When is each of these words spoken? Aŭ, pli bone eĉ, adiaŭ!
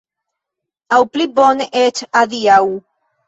Aŭ, 0.95 0.99
pli 1.17 1.27
bone 1.39 1.67
eĉ, 1.83 2.01
adiaŭ! 2.23 2.59